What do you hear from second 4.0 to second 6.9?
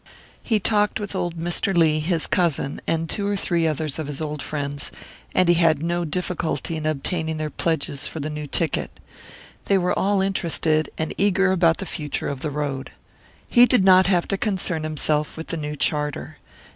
his old friends, and he had no difficulty in